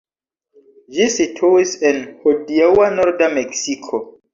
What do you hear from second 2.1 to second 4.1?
hodiaŭa norda Meksiko.